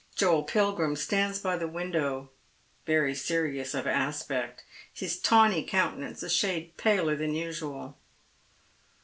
[0.15, 2.29] Joel Pilgrim stands by the ^^andow,
[2.87, 7.95] very serious of aspect, hia tawny countenance a shade paler than usual.